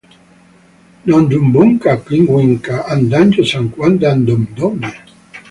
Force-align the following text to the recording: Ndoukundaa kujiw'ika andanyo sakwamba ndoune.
Ndoukundaa 1.03 1.97
kujiw'ika 2.03 2.75
andanyo 2.93 3.41
sakwamba 3.49 4.09
ndoune. 4.19 4.89